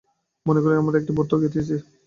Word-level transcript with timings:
মনে 0.45 0.59
করুন, 0.61 0.77
আমি 0.79 0.99
একটি 0.99 1.11
বোর্ড 1.15 1.31
দেখিতেছি। 1.33 1.75